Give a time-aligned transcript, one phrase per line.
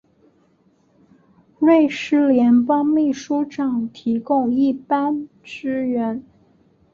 [1.59, 6.25] 瑞士联邦秘书长提供一般支援。